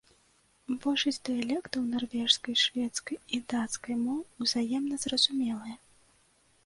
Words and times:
Большасць 0.85 1.19
дыялектаў 1.27 1.83
нарвежскай, 1.91 2.55
шведскай 2.63 3.17
і 3.37 3.43
дацкай 3.53 3.95
моў 4.07 4.19
узаемна 4.47 4.95
зразумелыя. 5.05 5.75